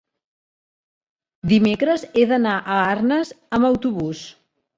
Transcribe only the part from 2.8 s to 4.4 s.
Arnes amb autobús.